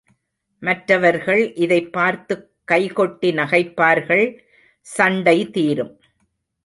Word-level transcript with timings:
மற்றவர்கள் 0.59 1.53
இதைப் 1.53 1.91
பார்த்துக் 1.91 2.49
கைகொட்டி 2.71 3.31
நகைப்பார்கள், 3.31 4.39
சண்டை 4.81 5.49
தீரும். 5.49 6.01